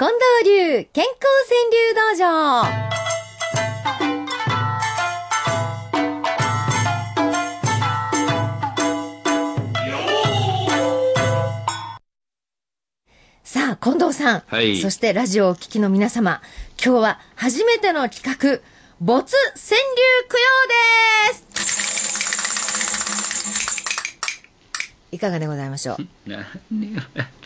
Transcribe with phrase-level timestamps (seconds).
[0.00, 2.62] 近藤流健康川柳道場。
[13.42, 14.42] さあ、近藤さん。
[14.46, 16.42] はいそしてラジオをお聞きの皆様。
[16.80, 18.62] 今日は初めての企画、
[19.00, 20.46] 没川柳供養
[21.32, 21.47] です
[25.10, 26.06] いかがでございましょう？
[26.28, 26.44] 何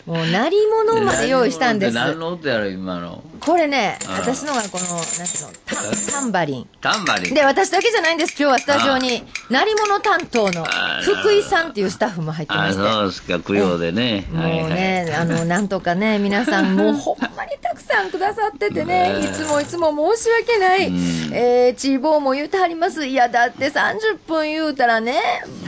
[0.05, 1.95] もう、鳴り物まで用意したんです。
[1.95, 2.27] 何の？
[2.27, 3.23] 音やろ、今の？
[3.39, 6.67] これね、私のがこの、なんていうの、タタンバリン。
[6.81, 7.33] タンバリン。
[7.33, 8.31] で、私だけじゃないんです。
[8.37, 10.65] 今日はスタジオに、鳴り物担当の
[11.01, 12.83] 福井さんっていうスタッフも入ってまあ、して。
[12.83, 14.25] そうですか、供養でね。
[14.31, 20.87] もうね、あの、 なんとかね、皆さん、もうほんまにたくさんくださっててね、ね いつもいつも申し訳ない。
[20.87, 23.05] うんえー、チーボーも言うてはります。
[23.05, 25.15] いや、だって30分言うたらね、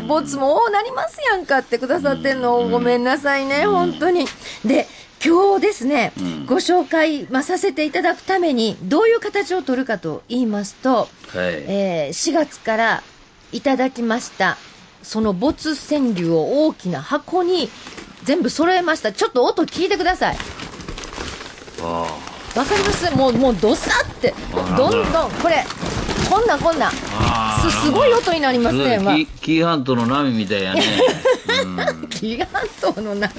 [0.07, 4.25] ボツも多なりますやんかってくださってんの、ごめんなさいね、本当に。
[4.65, 4.87] で、
[5.25, 11.07] 今日ですね、うんご紹介、まあ、させていただくために、どういう形を取るかと言いますと、はい。
[11.67, 13.03] えー4月から
[13.51, 14.57] いただきました、
[15.01, 17.69] その没川柳を大きな箱に
[18.23, 19.11] 全部揃えました。
[19.13, 20.37] ちょっと音聞いてください。
[21.81, 22.07] あ
[22.55, 23.15] わかります？
[23.15, 25.63] もう、もうどさって、あどんどん、これ、
[26.29, 28.97] こんなこんな、あすすごい音になりますね。
[28.99, 30.81] まあキキーハントの波みたいやね。
[31.63, 32.47] うん紀元
[32.79, 33.33] 島の波。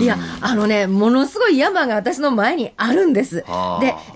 [0.00, 3.44] いや、あのね、ものすごい山が私の前にあるんですで、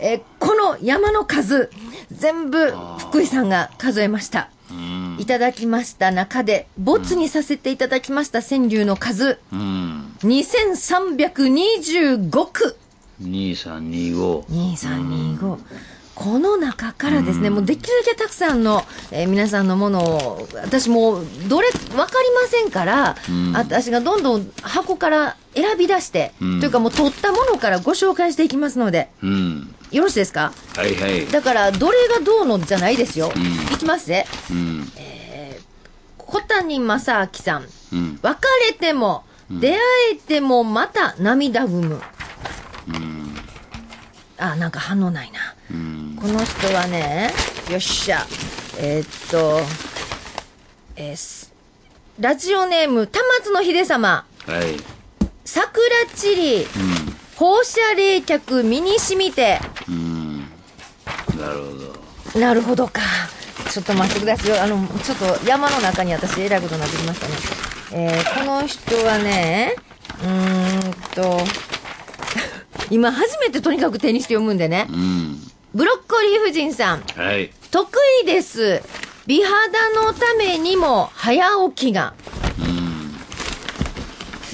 [0.01, 1.71] えーこの山の数、
[2.11, 4.49] 全部福井さんが数えました。
[4.71, 5.17] うん。
[5.19, 10.17] いただきました中で、没にさせていただきました川柳の数、うん。
[10.23, 12.77] 2325句。
[13.23, 14.43] 2325。
[14.45, 15.59] 2325。
[16.23, 29.75] この中からですね、もうできるだけたくさんの、えー皆さんのものを、私もう、どれ、わかりませんから、うん私がどんどん箱から選び出して、うんというかもう取ったものからご紹介していきますので、うん。
[29.91, 30.53] よろしいですか？
[30.77, 31.27] はいはい。
[31.27, 33.33] だから、どれがどうのじゃないですよ。
[33.35, 33.43] うん
[33.75, 34.27] いきますね。
[34.51, 34.93] うん。
[36.19, 37.67] 小谷正明さん。
[37.95, 38.19] うん。
[38.21, 38.39] 別
[38.69, 39.79] れても、出会
[40.13, 42.03] えてもまた涙ぐむ。
[42.89, 43.35] うん。
[44.37, 45.50] あ、なんか反応ないな。
[46.23, 46.33] うん。
[46.33, 47.31] この人はね、
[47.71, 48.27] よっしゃ。
[48.79, 49.61] えーっと、
[50.97, 51.53] えーす
[52.19, 54.27] ラジオネーム、田松の秀様。
[54.47, 54.77] はい。
[55.45, 55.83] 桜
[56.15, 56.67] チリ、う
[57.37, 59.59] 放射冷却身に染みて。
[59.89, 59.93] ん。
[59.93, 60.41] うん。
[61.39, 62.41] なるほど。
[62.41, 63.01] なるほどか。
[63.71, 64.63] ちょっと待ってくださいよ。
[64.63, 67.35] あの、ちょっと山の中に私、えらいことになってきましたね。
[67.93, 69.75] えーこの人はね、
[70.23, 71.39] うーんと、
[72.91, 74.87] 今初めてとにかく手にして読むんでね。
[74.91, 75.50] うん。
[75.75, 77.01] ブロッコリー夫人さん。
[77.03, 77.51] はい。
[77.71, 77.89] 得
[78.23, 78.83] 意です。
[79.27, 82.15] 美肌のためにも早起きが。
[82.59, 83.13] うん。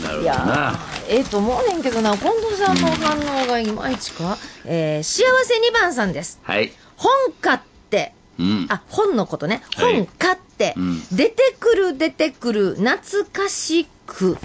[0.05, 0.73] なるほいやどな。
[0.73, 0.77] ー
[1.09, 4.37] ええと思うねんけどな、近藤さんの反応がいまいちか。
[4.67, 6.39] えー幸せ2番さんです。
[6.43, 6.73] はい。
[6.97, 7.11] 本
[7.41, 7.61] 買っ
[7.91, 8.67] て、うん。
[8.69, 9.63] あ、本のことね。
[9.77, 14.37] はい本買って、うん出てくる出てくる、懐かしく、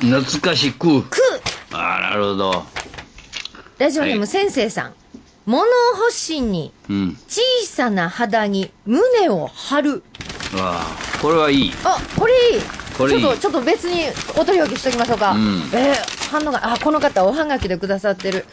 [0.00, 1.02] 懐かしく。
[1.02, 1.18] く、
[1.72, 2.64] ああ、なるほど。
[3.78, 4.94] ラジオネームはい先生さん。
[5.46, 7.18] 物干しにうん。
[7.28, 10.02] 小さな肌に胸を張る。
[10.56, 11.72] ああ、これはいい。
[11.84, 12.60] あ、これいい。
[12.96, 14.04] これいいちょっと、ちょっと別に
[14.38, 15.32] お取り置きしときましょうか。
[15.32, 18.44] うんえー反応が、あ、この方おはがきでくださってる。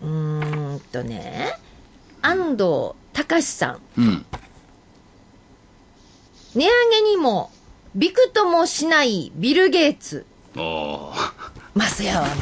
[0.00, 1.58] うーんとね、
[2.22, 3.80] 安藤隆さん。
[3.98, 4.26] うん。
[6.54, 6.70] 値上
[7.02, 7.50] げにも、
[7.94, 10.24] びくともしないビル・ゲイツ。
[10.56, 11.12] おお。
[11.74, 12.34] まそやわな。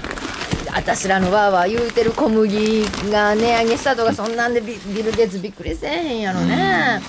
[0.74, 7.00] 私らのわーわー言うてる小麦が値上げしたとか、そんなんでビビル・ゲイツびっくりせえへんやろね。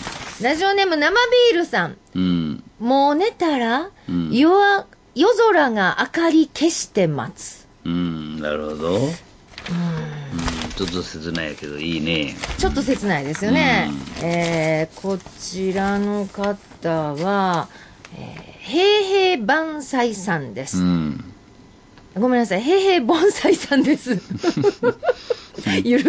[0.42, 1.12] ラジオネーム生
[1.52, 1.98] ビールさん。
[2.14, 2.64] うん。
[2.80, 7.68] もう寝たら、うん夜は夜空が明かり消して待つ。
[7.86, 8.40] うん。
[8.40, 8.96] なるほど。
[8.98, 9.10] うん。
[10.76, 12.36] ちょっと切ないやけど、いいね。
[12.60, 13.90] ちょっと切ないですよね。
[14.22, 17.68] えー、こちらの方は、
[18.16, 20.78] えー、平平万歳さんです。
[20.78, 21.35] うん。
[22.18, 24.16] ごめんなさい、平平盆栽さんです。
[24.16, 24.22] 許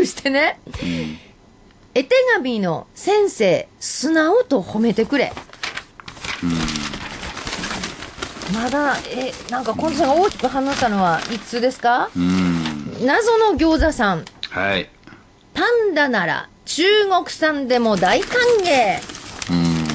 [0.04, 0.60] してね。
[0.82, 1.18] うん。
[1.94, 5.32] 絵手紙の先生、素直と褒めてくれ。
[8.54, 12.08] まだ、え、なんか近藤さんが大きく反応したのはいつですか？
[12.14, 13.04] うん。
[13.04, 14.24] 謎の餃子さん。
[14.50, 14.88] はい。
[15.54, 18.30] パンダなら中国産でも大歓
[18.62, 19.00] 迎。
[19.50, 19.86] うん。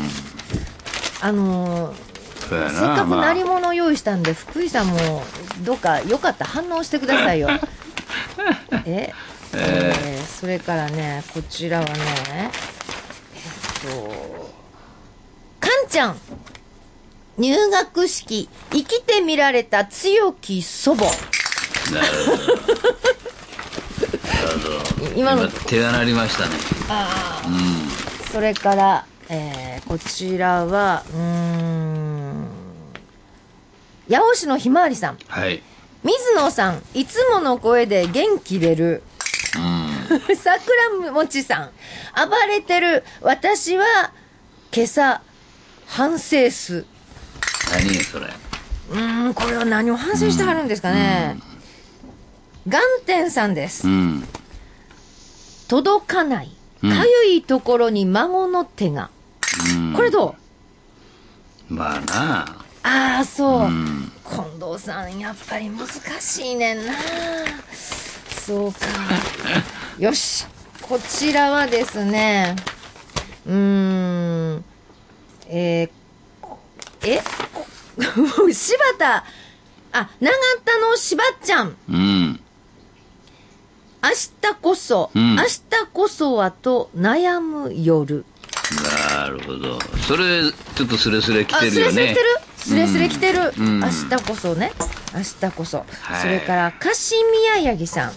[1.22, 2.11] あのー。
[2.70, 5.24] せっかくまあ鳴り物を用意したんで、福井さんも
[5.64, 7.50] どうかよかったら反応してくださいよ。
[8.86, 9.14] え
[9.54, 11.92] えーそれからね、こちらはね、
[13.36, 14.52] えっと、
[15.60, 16.18] かんちゃん、
[17.38, 21.04] 入学式、生きてみられた強き祖母。
[21.94, 22.38] なるほ
[24.58, 25.12] ど。
[25.16, 26.56] 今の今、手が鳴りましたね。
[26.90, 27.54] あうん。
[27.54, 31.81] ーそれから、えーこちらはうーん
[34.12, 35.18] 八尾市のひまわりさん。
[35.28, 35.64] はい。
[36.04, 39.04] 水野さんいつもの声で元気出る。
[39.56, 40.20] うん。
[40.36, 41.70] 桜餅さん。
[42.30, 43.06] 暴れてる。
[43.22, 44.12] 私は
[44.74, 45.22] 今朝
[45.88, 46.86] 反省す。
[47.72, 48.28] 何それ。
[48.90, 51.38] うーんこれは何を反省してはるんですかね。
[52.68, 53.88] 眼点さんです。
[53.88, 54.28] うん。
[55.70, 56.54] 届かない。
[56.84, 56.90] うん。
[56.92, 59.10] かゆいところに孫の手が、
[59.74, 59.94] うん。
[59.94, 60.36] これど
[61.70, 61.74] う？
[61.74, 62.58] まあな。
[62.84, 64.01] ああそう、うん。
[64.72, 65.88] 近藤さんやっぱり難
[66.22, 66.94] しいねんな。
[68.46, 68.80] そうか。
[70.00, 70.46] よし
[70.82, 72.56] こちらはですね
[73.46, 74.64] うーん
[75.50, 75.90] えー
[76.40, 76.60] こ
[77.04, 79.26] えこ柴田。
[79.94, 80.32] あ長
[80.64, 81.76] 田の柴っちゃん。
[81.90, 82.40] うん。
[84.02, 85.36] 明日こそ、うん。
[85.36, 85.50] 明日
[85.92, 88.24] こそはと悩む夜。
[89.18, 89.80] なるほど。
[90.08, 91.92] それ、ちょっとスレスレ来あ、てるよね。
[91.92, 92.22] スレスレ来て。
[92.22, 92.30] る？
[92.62, 93.80] スレスレ来てる、うん。
[93.80, 94.72] 明日こそね。
[95.14, 96.22] 明日こそ、はい。
[96.22, 98.12] それからカシミヤヤギさん。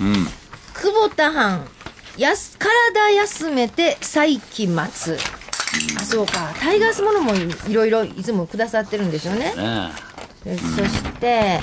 [0.00, 0.26] うん。
[0.74, 1.66] 久保田藩。
[2.16, 5.16] やす体休めて再起待つ
[6.00, 6.52] あそうか。
[6.58, 9.54] タイガースものもいいろいろいつもくださってるんですよね。
[9.54, 9.92] なあ。
[10.44, 11.60] でそして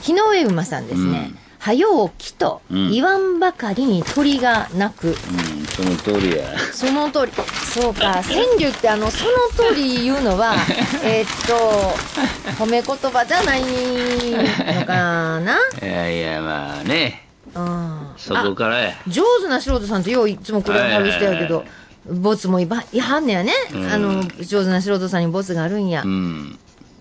[0.00, 2.90] 日の上馬さんですね、はようきとうん。
[2.90, 5.14] 言わんばかりに鳥が鳴く、うん、
[5.80, 6.58] その通りや。
[6.72, 7.32] その通り。
[7.72, 10.54] そうか、川柳ってあの、その通り言うのは、
[11.02, 11.94] えーっと、
[12.62, 15.58] 褒め言葉じゃないのかな？
[15.82, 17.26] いやいや、まあね。
[17.54, 18.08] うん。
[18.18, 18.94] そこからや。
[19.08, 21.64] 上手な素人さんってよういつもこれはる人やけど、
[22.06, 23.54] ボツもいばいはんねやね。
[23.72, 26.06] うんあの、上手な素人さんにボツがあるんやう。
[26.08, 26.58] ん。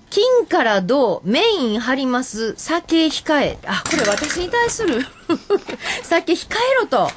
[0.10, 3.58] 金から銅、メイン張ります、酒控え。
[3.68, 5.06] あ、これ私に対する。
[6.02, 7.12] 酒控えろと。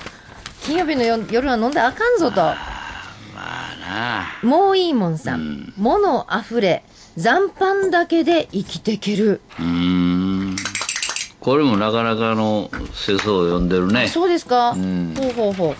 [0.64, 2.36] 金曜日の夜夜は飲んだらあかんぞと。
[2.36, 2.56] ま
[3.34, 5.40] あもういいもんさん。
[5.40, 6.84] うん物あふれ、
[7.16, 9.40] 残飯だけで生きてける。
[9.58, 9.64] な。
[9.64, 9.70] うー
[10.52, 10.56] ん。
[11.40, 14.06] これもなかなかの世相を読んでるね。
[14.06, 15.74] そうですか、うんほうほうほう。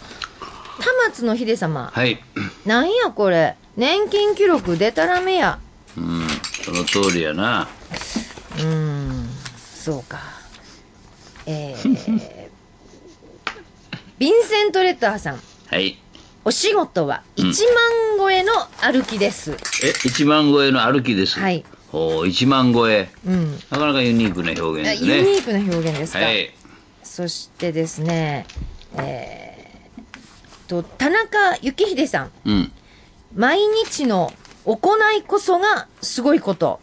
[0.82, 1.90] 田松の秀様。
[1.92, 2.18] はい。
[2.66, 3.56] なんやこれ。
[3.76, 5.58] 年金記録でたらめや。
[5.96, 6.26] うん。
[6.64, 7.68] その通りやな。
[8.56, 10.18] うーん、そうか。
[11.46, 12.41] えー、
[14.18, 15.40] ヴィンセント・レッターさん。
[15.66, 15.98] はい。
[16.44, 17.54] お仕事は1万
[18.18, 19.52] 超えの歩きです。
[19.52, 19.54] え、
[20.08, 21.38] 1万超えの歩きです。
[21.38, 21.64] はい。
[21.92, 23.10] おー1万超え。
[23.26, 23.52] うん。
[23.70, 25.38] なかなかユニークな表現ですユニね。
[25.38, 26.18] ークな表現ですか。
[26.20, 26.52] はい。
[27.02, 28.46] そしてですね、
[28.96, 32.30] えー、と、田中幸秀さん。
[32.44, 32.72] うん。
[33.34, 34.32] 毎日の
[34.64, 36.80] 行いこそがすごいこと。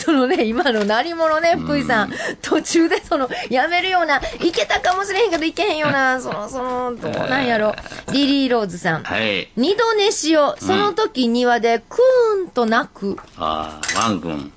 [0.00, 0.04] うん。
[0.04, 2.12] そのね、今の鳴り物ね、福井さん。
[2.42, 7.74] 途中でその、やめるような、いけたかもしれへんけどいけへんような、 その、その、どうなんやろ。
[8.12, 9.02] リリーローズさん。
[9.02, 9.48] はい。
[9.56, 13.18] 二度寝しを、その時庭でクーンと泣く。
[13.36, 14.52] ああ、ワン君。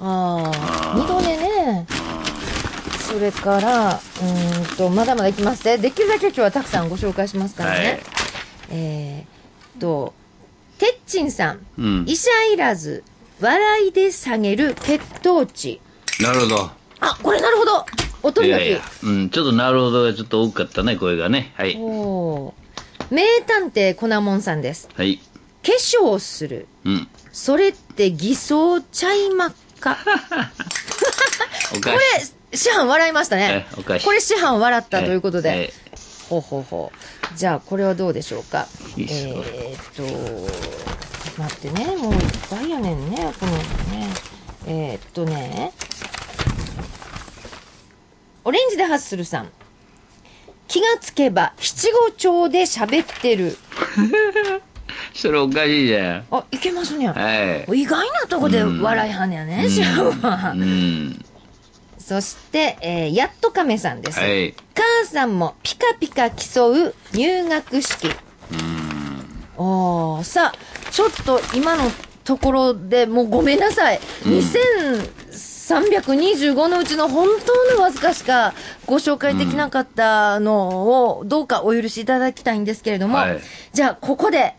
[0.00, 1.86] ああ、二度寝ね。
[3.00, 5.78] それから、うーんと、まだまだいきますね。
[5.78, 7.76] できるだけ今日はたくさんご紹介しますからね。
[7.78, 8.00] はい
[8.70, 10.12] えーっと、
[10.78, 11.66] てっちんさん。
[11.78, 12.04] うん。
[12.06, 13.02] 医者いらず、
[13.40, 15.80] 笑いで下げる血糖値。
[16.20, 16.70] なるほど。
[17.00, 17.86] あ、これなるほど
[18.22, 18.80] 音に書きいやいや。
[19.04, 21.52] うん、ちょっとなるほどがちょっと多かったね、声がね。
[21.56, 21.76] はい。
[21.78, 24.88] おー名探偵コナモンさんです。
[24.94, 25.18] はい。
[25.64, 26.66] 化粧する。
[26.84, 27.08] うん。
[27.32, 29.96] それって偽装ちゃいまっか？
[31.76, 33.74] おかこれ、師範笑いましたねえ。
[33.78, 35.48] おかしいこれ師範笑ったということで。
[35.48, 35.72] はい
[36.28, 37.38] ほうほうほう。
[37.38, 38.66] じゃあ、これはどうでしょうか？
[38.98, 40.87] えーっと、
[41.38, 44.08] 待ってね、もういっぱいやねんね、このね。
[44.66, 45.72] えーっとね、
[48.44, 49.48] オレンジでハッスルさん。
[50.66, 53.56] 気がつけば七五調で喋ってる。
[55.14, 56.24] それおかしいじゃん。
[56.30, 57.08] あ、いけますね。
[57.08, 57.80] はい。
[57.80, 60.52] 意外なとこで笑いはんねやね、師範は。
[60.52, 61.24] うん。
[61.98, 64.18] そして、えーやっと亀さんです。
[64.18, 64.54] はい。
[64.74, 68.10] 母さんもピカピカ競う入学式。
[69.56, 71.84] おーさあ、ちょっと今の
[72.24, 74.00] ところでもうごめんなさい。
[74.24, 77.28] 2325のうちの本
[77.68, 78.54] 当のわずかしか
[78.86, 83.40] ご紹介できなかったのをどうかお許しいただきたいんですけれども、はい
[83.72, 84.54] じゃあここで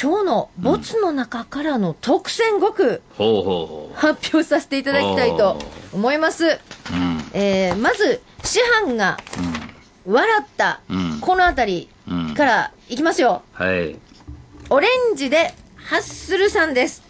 [0.00, 5.58] 今日のボツの中からの特選5句ほうほうほ発表させていただきたいと
[5.92, 6.44] 思います。
[6.46, 6.60] う。
[6.92, 7.18] うん。
[7.32, 9.16] えーまず、師範が
[10.06, 12.34] 笑った、うんこのあたりうん。
[12.34, 13.42] からいきますよ。
[13.52, 13.96] はい。
[14.70, 15.52] オレンジで
[15.88, 17.02] ハッスルさんです。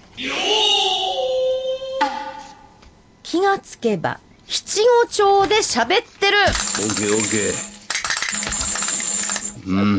[3.24, 5.86] 気がつけば、七五調で喋っ
[6.20, 6.36] てる。
[6.38, 9.68] オッケーオッケー。
[9.68, 9.96] うん。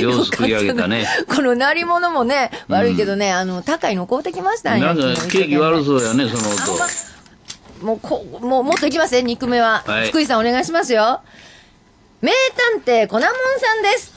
[0.00, 1.08] ようすくい上げたね。
[1.26, 7.84] この鳴り物もね、悪いけどね、あの、高いの買うてきましたんよなんかケーキ悪そうやね、その音。
[7.84, 9.82] もう、こ、もう、もっといきますね、肉目は。
[9.84, 11.22] はい福井さんお願いしますよ。
[12.22, 12.30] 名
[12.76, 14.14] 探偵コナモンさんです。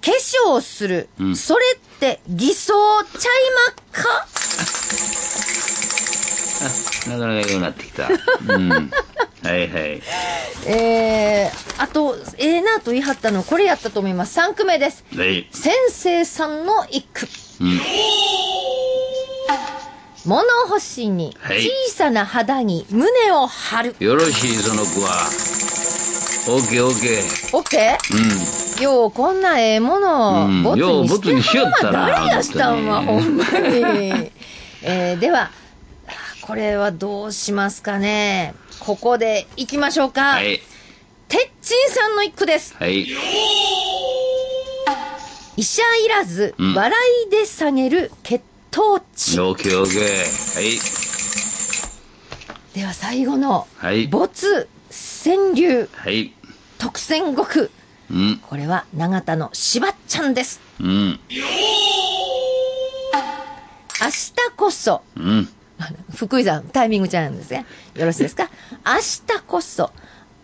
[0.00, 2.72] 化粧する、うんそれって偽装
[3.04, 3.32] ちゃい
[3.66, 3.74] まっ
[4.04, 4.26] か？
[7.10, 8.08] なかなかようなってきた。
[8.54, 8.68] うん。
[8.70, 10.02] はいはい。
[10.66, 14.38] えー、あと、ええなと言い張ったの、これやったと思います。
[14.38, 15.04] 3句目です。
[15.16, 15.48] はい。
[15.52, 17.28] 先生さんの一句。
[17.60, 17.80] うん。
[20.24, 23.96] 物干しに、はい小さな肌に胸を張る。
[24.00, 25.28] よろしい、その子は。
[26.50, 27.56] オッケーオッケー。
[27.56, 28.78] オッケー？
[28.78, 28.82] うん。
[28.82, 34.32] よう、こんなええもの、うんボツようボツににしよったなま誰やしたんは、ほ本んまに。
[34.82, 35.50] えーでは、
[36.42, 38.54] これはどうしますかね。
[38.80, 40.22] ここで行きましょうか。
[40.36, 40.62] はい。
[41.28, 42.74] てっちんさんの一句です。
[42.78, 43.06] はい。
[45.56, 48.40] 医者いらず、うん笑いで下げる血
[48.70, 49.38] 糖値。
[49.40, 50.98] オッケーオッケー。
[52.74, 53.94] では最後の、はい。
[53.96, 54.06] はい。
[54.06, 56.32] 没川柳はい。
[56.78, 57.70] 特選五句。
[58.10, 58.38] うん。
[58.38, 60.60] これは永田のしばっちゃんです。
[60.80, 61.20] うん。
[64.00, 65.48] 明日こそ、うん。
[66.16, 67.66] 福井さん、タイミングちゃうんですね。
[67.94, 68.48] よろしいですか？
[68.86, 69.90] 明日こそ、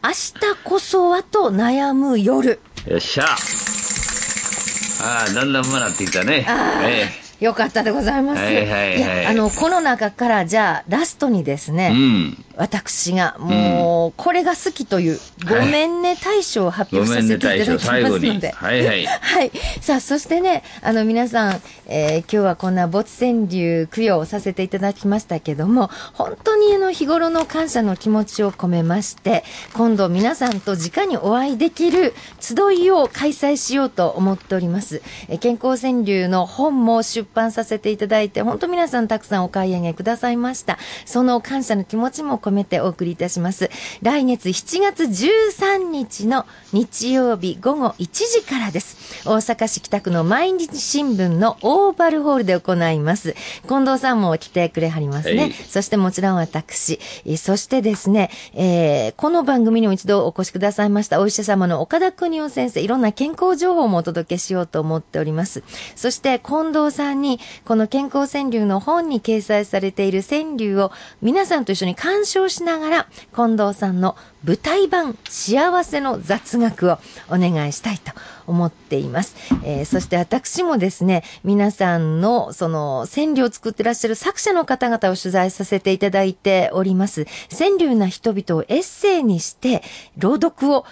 [0.02, 0.32] 明日
[0.64, 2.60] こそはと悩む夜。
[2.86, 3.24] よっしゃ。
[3.26, 6.44] ああ、だんだんうまなってきたね。
[6.48, 7.10] ああえ
[7.40, 8.42] よかったでございます。
[8.42, 11.74] はいはいはいや、あの、この中から、じゃあ、ラストにですえ。
[11.74, 12.43] ね、うん。
[12.56, 15.18] 私が、もう、これが好きという、
[15.48, 18.52] ごめんね大賞を発表させていただきますので。
[18.56, 19.50] はいはいはい。
[19.80, 29.44] さあ、そしてね、あの、皆さん、えー今日はこんな没川柳供養をさせていただきましたけども、本当にあの、日頃の感謝の気持ちを込めまして、
[29.74, 35.02] 今度皆さんと直にお会いできる集いを開催しようと思っております。
[35.28, 40.78] えー健康川柳の本も出版させていただいて、本当皆さんたくさんお買い上げくださいました。
[41.04, 43.70] その感謝の気持ちも込めてお送りいたします。
[44.02, 49.28] 来月7月13日の日曜日午後1時からです。
[49.28, 53.34] 大阪市北区の毎日新聞のオーバルホールで行います。
[53.66, 55.40] 近藤さんも来てくれはりますね。
[55.42, 57.00] はいそしてもちろん私。
[57.24, 65.62] えーそしてですね、えーこの番組にも一度お越しくださいましたお医者様の岡田邦夫先生、いろんな健康情報もお届けしようと思っております。
[65.96, 76.98] そして近藤さんに、この健康川柳の本に掲載されている川柳を皆さんと一緒に鑑賞しながら、近藤さんの舞台版幸せの雑学を
[77.28, 78.12] お願いしたいと
[78.46, 79.36] 思っています。
[79.64, 87.26] えーそして私もですね、皆さんのその川柳を作ってらっしゃる作者の方々を取材させていただいております。
[87.50, 89.82] 川柳な人々をエッセイにして
[90.18, 90.84] 朗読を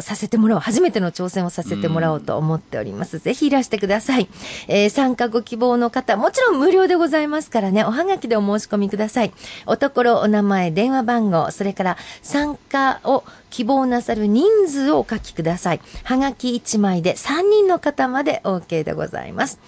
[0.00, 0.60] させてもらおう。
[0.60, 3.18] 初めての挑戦をさせてもらおうと思っております。
[3.18, 4.28] ぜひいらしてください。
[4.68, 9.32] えー参加ご希望の方、もちろん無料でございますからね、おはがきでお申し込みください。
[9.66, 15.80] おところ、お名前、電話番号、それから参加を希望なさる人数をお書きください。
[16.04, 19.60] はがき1枚で3人の方まで OK でございます。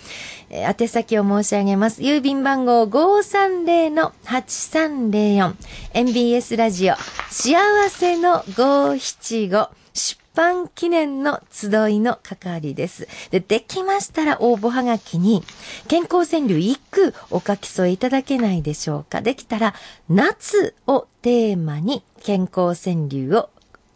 [0.50, 2.00] えー宛先を申し上げます。
[2.02, 5.54] 郵便番号530-8304。
[5.94, 6.94] MBS ラジオ、
[7.30, 7.56] 幸
[7.88, 9.68] せの575。
[9.92, 13.08] 出版記念の集いの係りです。
[13.30, 15.42] で、できましたら応募はがきに、
[15.88, 19.20] 健康川柳一句お書き添えいただけないでしょうか。
[19.20, 19.74] できたら、
[20.08, 23.50] 夏をテーマに健康川柳を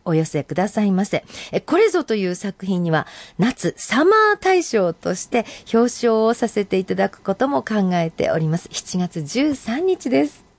[0.05, 1.25] お寄せくださいませ。
[1.53, 3.07] えこれぞという作品には、
[3.39, 8.69] 夏サマー大賞として表彰をさせていただくことも考えております。
[8.69, 10.44] 7月13日です。